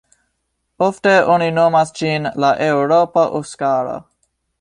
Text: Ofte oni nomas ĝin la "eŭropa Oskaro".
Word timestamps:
Ofte 0.85 1.11
oni 1.33 1.49
nomas 1.57 1.91
ĝin 1.99 2.25
la 2.45 2.49
"eŭropa 2.69 3.27
Oskaro". 3.41 3.93